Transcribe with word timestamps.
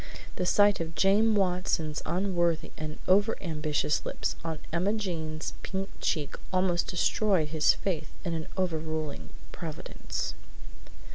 The 0.37 0.47
sight 0.47 0.79
of 0.79 0.95
James 0.95 1.37
Watson's 1.37 2.01
unworthy 2.07 2.71
and 2.75 2.97
over 3.07 3.37
ambitious 3.39 4.03
lips 4.03 4.35
on 4.43 4.57
Emma 4.73 4.93
Jane's 4.93 5.53
pink 5.61 5.91
cheek 5.99 6.33
almost 6.51 6.87
destroyed 6.87 7.49
his 7.49 7.75
faith 7.75 8.09
in 8.25 8.33
an 8.33 8.47
overruling 8.57 9.29
Providence. 9.51 10.33